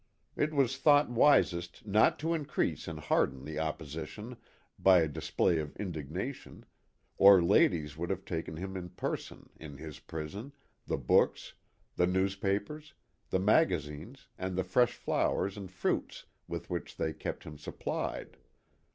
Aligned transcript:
It 0.35 0.51
was 0.51 0.79
thought 0.79 1.11
wisest 1.11 1.85
not 1.85 2.17
to 2.21 2.33
increase 2.33 2.87
and 2.87 2.97
harden 2.99 3.45
the 3.45 3.59
opposition 3.59 4.35
by 4.79 5.01
a 5.01 5.07
display 5.07 5.59
of 5.59 5.75
indignation, 5.75 6.65
or 7.19 7.39
ladies 7.39 7.97
would 7.99 8.09
have 8.09 8.25
taken 8.25 8.55
to 8.55 8.61
him 8.61 8.75
in 8.75 8.89
person, 8.89 9.51
in 9.59 9.77
his 9.77 9.99
prison, 9.99 10.53
the 10.87 10.97
books, 10.97 11.53
the 11.97 12.07
newspapers, 12.07 12.95
the 13.29 13.37
magazines 13.37 14.27
and 14.39 14.55
the 14.55 14.63
fresh 14.63 14.93
flowers 14.93 15.55
and 15.55 15.69
fruits 15.69 16.25
with 16.47 16.67
which 16.67 16.97
they 16.97 17.13
kept 17.13 17.43
him 17.43 17.59
supplied. 17.59 18.37